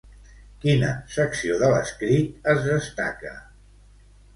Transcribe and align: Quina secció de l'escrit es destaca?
Quina 0.63 0.89
secció 1.17 1.59
de 1.65 1.71
l'escrit 1.75 2.51
es 2.57 2.67
destaca? 2.75 3.41